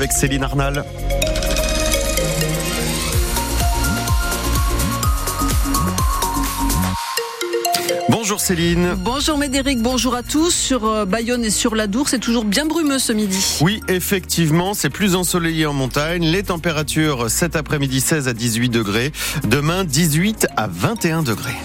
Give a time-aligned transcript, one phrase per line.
[0.00, 0.82] avec Céline Arnal.
[8.08, 8.94] Bonjour Céline.
[8.96, 10.54] Bonjour Médéric, bonjour à tous.
[10.54, 13.58] Sur euh, Bayonne et sur l'Adour, c'est toujours bien brumeux ce midi.
[13.60, 16.24] Oui, effectivement, c'est plus ensoleillé en montagne.
[16.24, 19.12] Les températures cet après-midi 16 à 18 degrés.
[19.48, 21.58] Demain 18 à 21 degrés.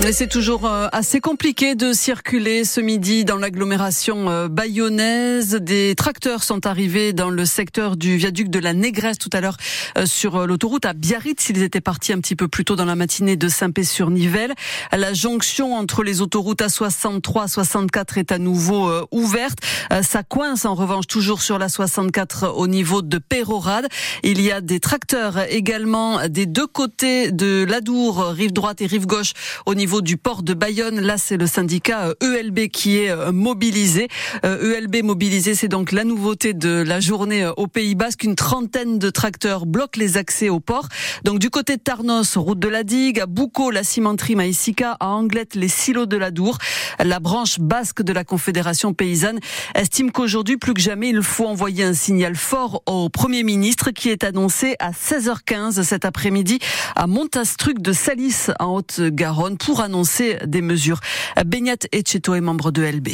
[0.00, 5.54] C'est toujours euh, assez compliqué de circuler ce midi dans l'agglomération euh, bayonnaise.
[5.60, 9.56] Des tracteurs sont arrivés dans le secteur du viaduc de la Négresse tout à l'heure
[9.98, 11.50] euh, sur l'autoroute à Biarritz.
[11.50, 14.54] Ils étaient partis un petit peu plus tôt dans la matinée de Saint-Pé-sur-Nivelle.
[14.92, 19.58] La jonction entre les autoroutes A63 et 64 est à nouveau ouverte.
[20.02, 23.86] Ça coince en revanche toujours sur la 64 au niveau de Pérorade.
[24.22, 29.06] Il y a des tracteurs également des deux côtés de l'Adour, rive droite et rive
[29.06, 29.32] gauche
[29.66, 31.00] au niveau niveau du port de Bayonne.
[31.00, 34.08] Là, c'est le syndicat ELB euh, e qui est euh, mobilisé.
[34.42, 38.24] ELB euh, e mobilisé, c'est donc la nouveauté de la journée au Pays Basque.
[38.24, 40.88] Une trentaine de tracteurs bloquent les accès au port.
[41.24, 45.06] Donc du côté de Tarnos, route de la Digue, à Boucau, la cimenterie Maïsica, à
[45.06, 46.58] Anglette, les silos de la Dour.
[47.02, 49.40] La branche basque de la Confédération paysanne
[49.74, 54.10] estime qu'aujourd'hui, plus que jamais, il faut envoyer un signal fort au Premier ministre qui
[54.10, 56.58] est annoncé à 16h15 cet après-midi
[56.94, 61.00] à Montastruc de Salis en Haute-Garonne pour annoncer des mesures.
[61.44, 63.08] Beignat Etcheto est membre de LB.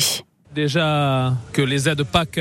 [0.55, 2.41] Déjà que les aides PAC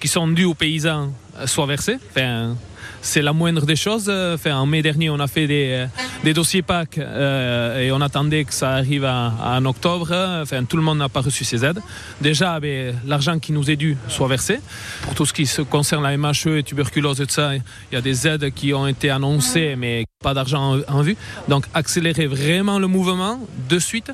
[0.00, 1.12] qui sont dues aux paysans
[1.46, 1.98] soient versées.
[2.10, 2.56] Enfin,
[3.02, 4.10] c'est la moindre des choses.
[4.10, 8.70] En mai dernier, on a fait des, dossiers PAC euh, et on attendait que ça
[8.72, 10.12] arrive en octobre.
[10.42, 11.80] Enfin, tout le monde n'a pas reçu ces aides.
[12.20, 14.60] Déjà, ben, l'argent qui nous est dû soit versé.
[15.02, 18.26] Pour tout ce qui concerne la MHE et tuberculose et ça, il y a des
[18.26, 21.16] aides qui ont été annoncées, mais pas d'argent en vue.
[21.48, 24.12] Donc, accélérer vraiment le mouvement de suite.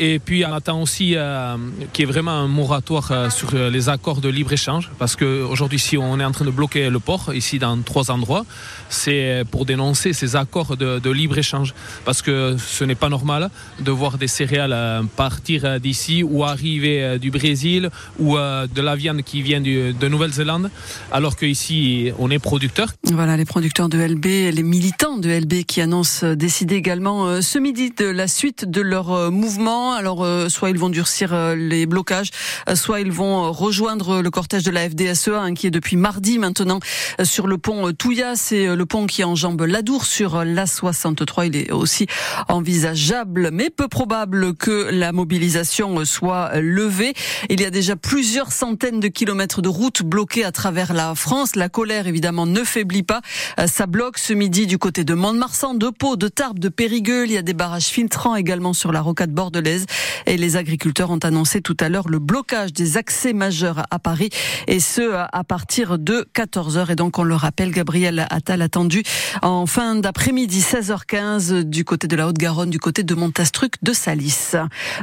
[0.00, 1.56] Et puis on attend aussi euh,
[1.92, 5.80] qu'il y ait vraiment un moratoire euh, sur euh, les accords de libre-échange, parce qu'aujourd'hui,
[5.80, 8.44] si on est en train de bloquer le port, ici dans trois endroits,
[8.88, 13.50] c'est pour dénoncer ces accords de, libre-échange, parce que ce n'est pas normal
[13.80, 19.42] de voir des céréales partir d'ici ou arriver du Brésil ou de la viande qui
[19.42, 20.70] vient de Nouvelle-Zélande,
[21.10, 22.88] alors qu'ici, on est producteur.
[23.04, 27.90] Voilà, les producteurs de LB, les militants de LB qui annoncent décider également ce midi
[27.90, 32.30] de la suite de leur mouvement alors, euh, soit ils vont durcir euh, les blocages,
[32.68, 36.38] euh, soit ils vont rejoindre le cortège de la FDSEA, hein, qui est depuis mardi
[36.38, 36.80] maintenant
[37.22, 38.36] sur le pont Touya.
[38.36, 41.46] C'est le pont qui enjambe l'Adour sur la 63.
[41.46, 42.06] Il est aussi
[42.48, 47.14] envisageable, mais peu probable que la mobilisation soit levée.
[47.48, 51.56] Il y a déjà plusieurs centaines de kilomètres de routes bloquées à travers la France.
[51.56, 53.20] La colère, évidemment, ne faiblit pas.
[53.66, 57.24] Ça bloque ce midi du côté de Mont-de-Marsan, de Pau, de Tarbes, de Périgueux.
[57.26, 59.77] Il y a des barrages filtrants également sur la rocade bordelaise.
[60.26, 64.30] Et les agriculteurs ont annoncé tout à l'heure le blocage des accès majeurs à Paris
[64.66, 66.92] et ce à partir de 14h.
[66.92, 69.02] Et donc on le rappelle, Gabriel Attal attendu
[69.42, 74.52] en fin d'après-midi 16h15 du côté de la Haute-Garonne, du côté de Montastruc de Salis.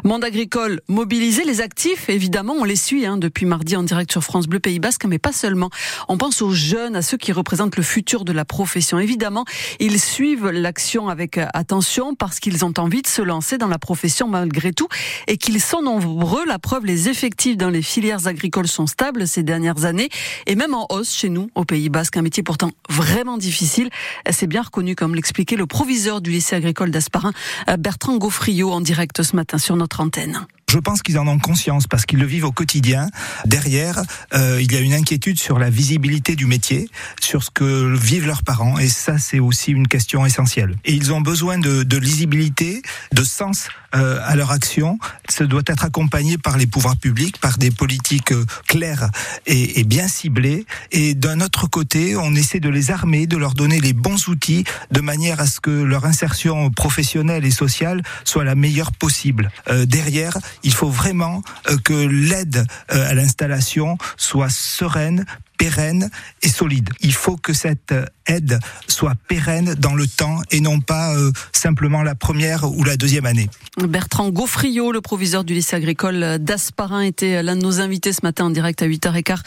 [0.04, 4.24] Monde agricole mobilisé, les actifs évidemment on les suit hein, depuis mardi en direct sur
[4.24, 5.70] France Bleu Pays Basque, mais pas seulement.
[6.08, 9.00] On pense aux jeunes, à ceux qui représentent le futur de la profession.
[9.00, 9.46] Évidemment,
[9.80, 14.28] ils suivent l'action avec attention parce qu'ils ont envie de se lancer dans la profession
[14.28, 14.88] malgré tout,
[15.28, 16.46] et qu'ils sont nombreux.
[16.46, 20.10] La preuve, les effectifs dans les filières agricoles sont stables ces dernières années,
[20.46, 23.90] et même en hausse chez nous, au Pays Basque, un métier pourtant vraiment difficile.
[24.30, 27.34] C'est bien reconnu, comme l'expliquait le proviseur du lycée agricole d'Asparin,
[27.80, 30.46] Bertrand Gaufriot, en direct ce matin sur notre antenne.
[30.76, 33.08] Je pense qu'ils en ont conscience parce qu'ils le vivent au quotidien.
[33.46, 34.02] Derrière,
[34.34, 36.90] euh, il y a une inquiétude sur la visibilité du métier,
[37.22, 40.76] sur ce que vivent leurs parents, et ça, c'est aussi une question essentielle.
[40.84, 42.82] Et ils ont besoin de, lisibilité,
[43.14, 45.00] de sens euh, à leur action.
[45.30, 49.10] Ça doit être accompagné par les pouvoirs publics, par des politiques euh, claires
[49.46, 50.66] et, bien ciblées.
[50.92, 54.66] Et d'un autre côté, on essaie de les armer, de leur donner les bons outils,
[54.92, 59.52] de manière à ce que leur insertion professionnelle et sociale soit la meilleure possible.
[59.86, 65.26] Derrière, il faut vraiment euh, que l'aide euh, à l'installation soit sereine,
[65.58, 66.10] pérenne
[66.42, 66.90] et solide.
[67.00, 67.94] Il faut que cette
[68.28, 72.98] aide soit pérenne dans le temps et non pas euh, simplement la première ou la
[72.98, 73.50] deuxième année.
[73.78, 78.46] Bertrand Gaufriot, le proviseur du lycée agricole d'Asparin, était l'un de nos invités ce matin
[78.46, 79.40] en direct à 8h15.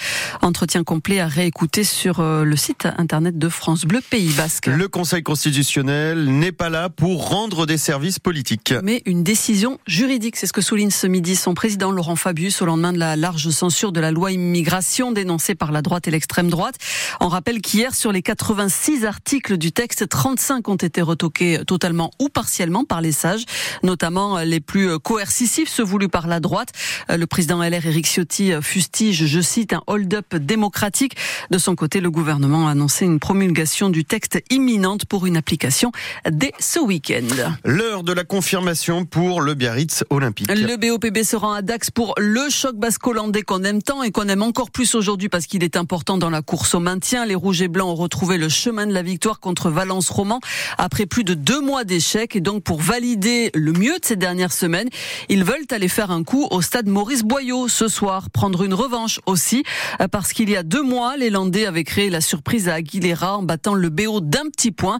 [0.42, 4.66] Entretien complet à réécouter sur euh, le site internet de France Bleu Pays Basque.
[4.66, 8.74] Le Conseil constitutionnel n'est pas là pour rendre des services politiques.
[8.82, 12.66] Mais une décision juridique, c'est ce que souligne ce midi son président Laurent Fabius au
[12.66, 16.48] lendemain de la large censure de la loi immigration dénoncée par la droite et l'extrême
[16.48, 16.76] droite.
[17.20, 18.22] On rappelle qu'hier, sur les
[18.68, 23.44] 86 articles du texte, 35 ont été retoqués totalement ou partiellement par les sages,
[23.82, 26.68] notamment les plus coercitifs, ceux voulus par la droite.
[27.08, 31.16] Le président LR Éric Ciotti fustige, je cite, un hold-up démocratique.
[31.50, 35.90] De son côté, le gouvernement a annoncé une promulgation du texte imminente pour une application
[36.30, 37.54] dès ce week-end.
[37.64, 40.50] L'heure de la confirmation pour le Biarritz olympique.
[40.50, 44.28] Le BOPB se rend à Dax pour le choc basco-hollandais qu'on aime tant et qu'on
[44.28, 47.24] aime encore plus aujourd'hui parce qu'il est important dans la course au maintien.
[47.24, 50.40] Les Rouges et Blancs ont retrouvé le chemin de la victoire contre Valence Roman
[50.76, 54.52] après plus de deux mois d'échecs et donc pour valider le mieux de ces dernières
[54.52, 54.88] semaines,
[55.28, 59.20] ils veulent aller faire un coup au stade Maurice Boyau ce soir, prendre une revanche
[59.26, 59.62] aussi
[60.10, 63.42] parce qu'il y a deux mois, les Landais avaient créé la surprise à Aguilera en
[63.42, 64.98] battant le BO d'un petit point.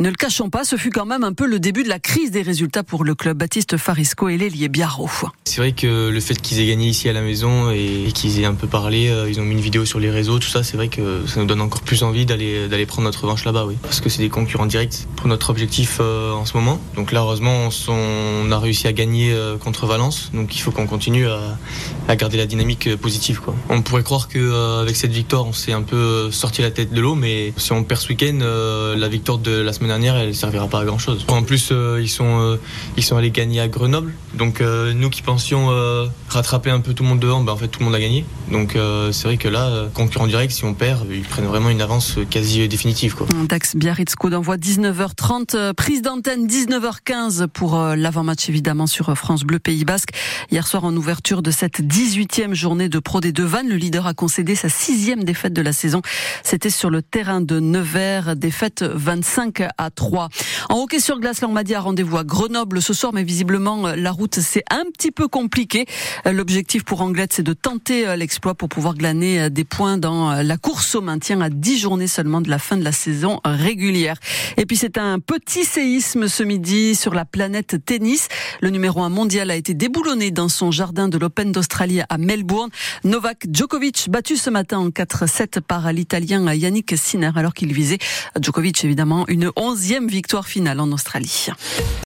[0.00, 2.30] Ne le cachons pas, ce fut quand même un peu le début de la crise
[2.30, 5.10] des résultats pour le club Baptiste Farisco et l'ailier Biarro.
[5.44, 8.46] C'est vrai que le fait qu'ils aient gagné ici à la maison et qu'ils aient
[8.46, 10.78] un peu parlé, euh, ils ont mis une vidéo sur les réseaux, tout ça, c'est
[10.78, 13.76] vrai que ça nous donne encore plus envie d'aller d'aller prendre notre revanche là-bas, oui.
[13.82, 16.80] Parce que c'est des concurrents directs pour notre objectif euh, en ce moment.
[16.96, 20.86] Donc là, heureusement, on, a réussi à gagner euh, contre Valence, donc il faut qu'on
[20.86, 23.42] continue à, garder la dynamique positive.
[23.68, 27.00] On pourrait croire que avec cette victoire, on s'est un peu sorti la tête de
[27.02, 28.38] l'eau, mais si on perd ce week-end,
[28.96, 31.24] la victoire de la semaine dernière, elle servira pas à grand chose.
[31.28, 32.56] En plus, euh, ils sont euh,
[32.96, 34.12] ils sont allés gagner à Grenoble.
[34.34, 35.68] Donc euh, nous qui pensions
[36.28, 38.24] rattraper un peu tout le monde devant, ben, en fait tout le monde a gagné.
[38.50, 38.76] Donc
[39.12, 42.66] c'est vrai que là, concurrent direct, si on perd, ils prennent vraiment une avance quasi
[42.68, 43.14] définitive.
[43.14, 43.26] Quoi.
[43.48, 49.84] Dax Biarritz coup d'envoi 19h30, prise d'antenne 19h15 pour l'avant-match évidemment sur France Bleu Pays
[49.84, 50.10] Basque.
[50.50, 54.06] Hier soir en ouverture de cette 18e journée de Pro des Deux Vannes, le leader
[54.06, 56.02] a concédé sa sixième défaite de la saison.
[56.44, 60.28] C'était sur le terrain de Nevers, défaite 25 à 3.
[60.68, 64.10] En hockey sur glace, dit a rendez-vous à Grenoble ce soir, mais visiblement euh, la
[64.10, 65.86] route c'est un petit peu compliqué.
[66.26, 70.42] Euh, l'objectif pour Anglette, c'est de tenter euh, l'exploit pour pouvoir glaner des points dans
[70.42, 74.16] la course au maintien à 10 journées seulement de la fin de la saison régulière.
[74.56, 78.28] Et puis c'est un petit séisme ce midi sur la planète tennis.
[78.60, 82.70] Le numéro 1 mondial a été déboulonné dans son jardin de l'Open d'Australie à Melbourne.
[83.04, 87.98] Novak Djokovic battu ce matin en 4-7 par l'Italien Yannick Sinner alors qu'il visait
[88.40, 91.48] Djokovic évidemment une 11 victoire finale en Australie.